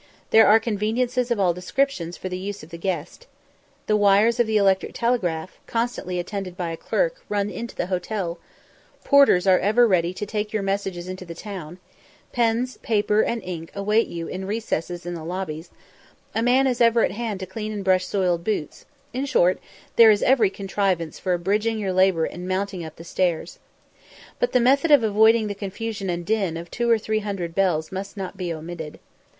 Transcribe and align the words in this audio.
There 0.31 0.47
are 0.47 0.59
conveniences 0.59 1.29
of 1.29 1.39
all 1.39 1.53
descriptions 1.53 2.17
for 2.17 2.27
the 2.27 2.39
use 2.39 2.63
of 2.63 2.71
the 2.71 2.77
guests. 2.79 3.27
The 3.85 3.95
wires 3.95 4.39
of 4.39 4.47
the 4.47 4.57
electric 4.57 4.95
telegraph, 4.95 5.59
constantly 5.67 6.17
attended 6.17 6.57
by 6.57 6.71
a 6.71 6.75
clerk, 6.75 7.23
run 7.29 7.51
into 7.51 7.75
the 7.75 7.85
hotel; 7.85 8.39
porters 9.03 9.45
are 9.45 9.59
ever 9.59 9.87
ready 9.87 10.11
to 10.15 10.25
take 10.25 10.53
your 10.53 10.63
messages 10.63 11.07
into 11.07 11.23
the 11.23 11.35
town; 11.35 11.77
pens, 12.31 12.77
paper, 12.77 13.21
and 13.21 13.43
ink 13.43 13.69
await 13.75 14.07
you 14.07 14.27
in 14.27 14.45
recesses 14.47 15.05
in 15.05 15.13
the 15.13 15.23
lobbies; 15.23 15.69
a 16.33 16.41
man 16.41 16.65
is 16.65 16.81
ever 16.81 17.05
at 17.05 17.11
hand 17.11 17.39
to 17.41 17.45
clean 17.45 17.71
and 17.71 17.83
brush 17.83 18.07
soiled 18.07 18.43
boots 18.43 18.85
in 19.13 19.27
short, 19.27 19.59
there 19.97 20.09
is 20.09 20.23
every 20.23 20.49
contrivance 20.49 21.19
for 21.19 21.35
abridging 21.35 21.77
your 21.77 21.93
labour 21.93 22.25
in 22.25 22.47
mounting 22.47 22.83
up 22.83 22.99
stairs. 23.05 23.59
But 24.39 24.51
the 24.51 24.59
method 24.59 24.89
of 24.89 25.03
avoiding 25.03 25.45
the 25.45 25.53
confusion 25.53 26.09
and 26.09 26.25
din 26.25 26.57
of 26.57 26.71
two 26.71 26.89
or 26.89 26.97
three 26.97 27.19
hundred 27.19 27.53
bells 27.53 27.91
must 27.91 28.17
not 28.17 28.35
be 28.35 28.51
omitted. 28.51 28.97